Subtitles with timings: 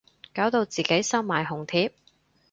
[0.33, 1.93] 搞到自己收埋紅帖